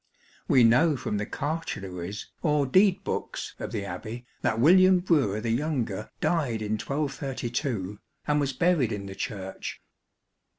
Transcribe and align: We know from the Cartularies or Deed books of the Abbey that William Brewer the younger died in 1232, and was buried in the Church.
We 0.47 0.63
know 0.63 0.97
from 0.97 1.19
the 1.19 1.27
Cartularies 1.27 2.25
or 2.41 2.65
Deed 2.65 3.03
books 3.03 3.53
of 3.59 3.71
the 3.71 3.85
Abbey 3.85 4.25
that 4.41 4.59
William 4.59 4.97
Brewer 4.97 5.39
the 5.41 5.51
younger 5.51 6.09
died 6.19 6.63
in 6.63 6.71
1232, 6.71 7.99
and 8.25 8.39
was 8.39 8.51
buried 8.51 8.91
in 8.91 9.05
the 9.05 9.13
Church. 9.13 9.79